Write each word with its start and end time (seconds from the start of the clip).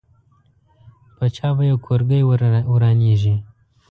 په 1.17 1.25
چا 1.35 1.47
به 1.57 1.63
یو 1.69 1.77
کورګۍ 1.85 2.21
ورانېږي. 2.71 3.35